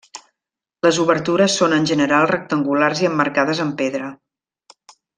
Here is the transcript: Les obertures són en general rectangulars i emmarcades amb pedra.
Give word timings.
Les 0.85 0.99
obertures 1.03 1.57
són 1.61 1.75
en 1.77 1.85
general 1.93 2.27
rectangulars 2.33 3.05
i 3.05 3.11
emmarcades 3.13 3.63
amb 3.67 3.81
pedra. 3.85 4.13